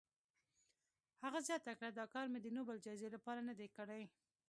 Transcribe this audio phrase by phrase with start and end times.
[1.23, 4.03] هغه زیاته کړه، دا کار مې د نوبل جایزې لپاره نه دی کړی.